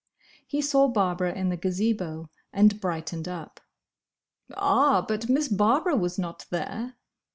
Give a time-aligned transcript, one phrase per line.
[0.47, 3.59] He saw Barbara in the Gazebo, and brightened up.
[4.57, 5.05] "Ah!
[5.07, 6.95] but Miss Barbara was not there!"